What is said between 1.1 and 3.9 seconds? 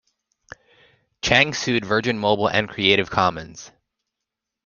Chang sued Virgin Mobile and Creative Commons.